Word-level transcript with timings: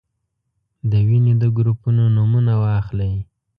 د 0.91 0.93
وینې 1.07 1.33
د 1.41 1.43
ګروپونو 1.57 2.03
نومونه 2.15 2.53
واخلئ. 2.63 3.13